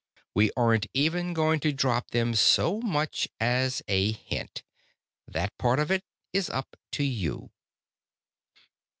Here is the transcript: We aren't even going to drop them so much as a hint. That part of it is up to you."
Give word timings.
We 0.33 0.49
aren't 0.57 0.87
even 0.95 1.31
going 1.35 1.59
to 1.59 1.71
drop 1.71 2.09
them 2.09 2.33
so 2.33 2.79
much 2.81 3.27
as 3.39 3.83
a 3.87 4.11
hint. 4.13 4.63
That 5.27 5.55
part 5.59 5.77
of 5.77 5.91
it 5.91 6.03
is 6.33 6.49
up 6.49 6.75
to 6.93 7.03
you." 7.03 7.51